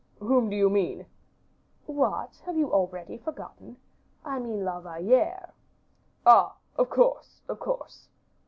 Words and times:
"Whom 0.17 0.49
do 0.49 0.55
you 0.55 0.67
mean?" 0.67 1.05
"What, 1.85 2.31
have 2.47 2.57
you 2.57 2.65
forgotten 3.23 3.77
already? 4.25 4.25
I 4.25 4.39
mean 4.39 4.65
La 4.65 4.79
Valliere." 4.79 5.53
"Ah! 6.25 6.55
of 6.75 6.89
course, 6.89 7.39
of 7.47 7.59
course." 7.59 8.07